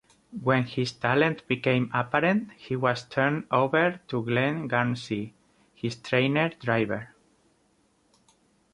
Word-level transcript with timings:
When 0.41 0.63
his 0.63 0.93
talent 0.93 1.47
became 1.47 1.91
apparent 1.93 2.53
he 2.53 2.75
was 2.75 3.03
turned 3.07 3.45
over 3.51 3.99
to 4.07 4.23
Glen 4.25 4.67
Garnsey, 4.67 5.33
his 5.75 5.95
trainer-driver. 5.97 7.13